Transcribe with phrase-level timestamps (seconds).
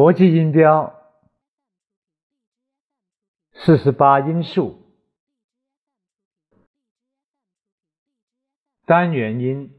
[0.00, 0.98] 国际音标
[3.52, 4.96] 四十八音素
[8.86, 9.78] 单元音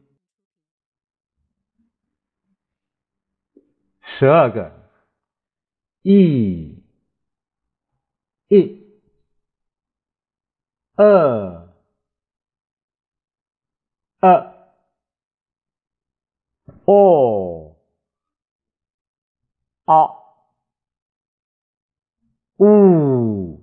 [3.99, 4.91] 十二个
[6.03, 6.83] 一、
[8.47, 9.01] 一、
[10.97, 11.67] 二、
[14.19, 14.53] 二、
[16.85, 17.70] 哦。
[19.91, 20.07] 啊，
[22.55, 23.59] 呜，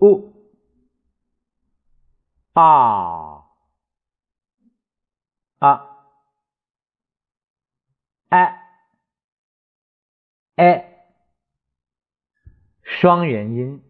[0.00, 0.32] 呜，
[2.52, 3.42] 啊，
[5.60, 6.04] 啊，
[8.28, 8.60] 哎，
[10.56, 11.08] 哎，
[12.82, 13.82] 双元音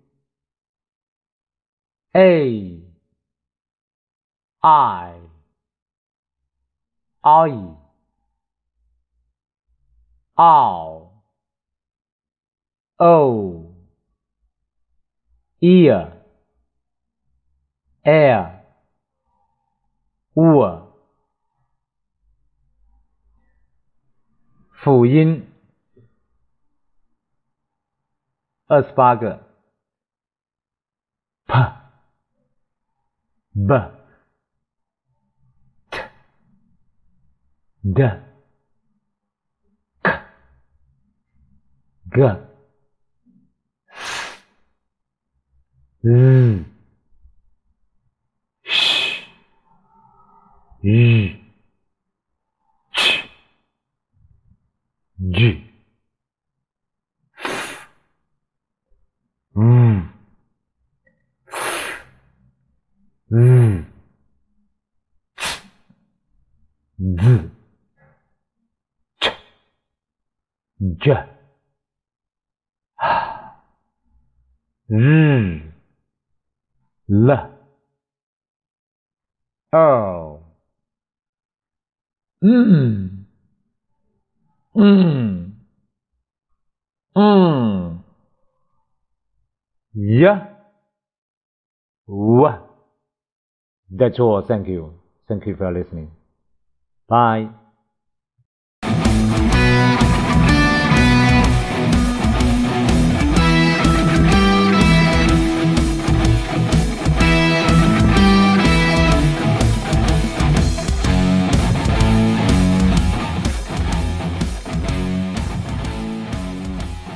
[2.13, 2.81] ，a
[4.61, 5.21] i
[7.23, 7.86] i。
[10.37, 11.11] Ow,
[12.99, 13.75] o,
[15.61, 16.13] ear,
[18.05, 18.65] air,
[20.35, 20.87] w，
[24.73, 25.51] 辅音
[28.67, 29.43] 二十八个
[31.47, 31.55] ，p,
[33.55, 33.91] b,
[35.91, 35.99] t,
[37.83, 38.36] d。
[42.17, 42.49] 个，
[46.01, 46.65] 日，
[48.65, 49.23] 嘘，
[50.81, 51.37] 吁，
[52.93, 53.29] 去，
[55.19, 55.61] 日，
[59.55, 60.09] 嗯，
[63.29, 63.85] 嗯，
[67.19, 67.51] 字，
[70.99, 71.36] 这。
[74.89, 75.63] Z,
[77.11, 77.51] L,
[79.73, 80.41] O,
[82.43, 83.27] mm,
[84.75, 85.53] mm,
[87.17, 87.99] mm.
[93.91, 94.43] That's all.
[94.43, 94.95] Thank you.
[95.29, 96.11] Thank you for listening.
[97.09, 97.51] Bye.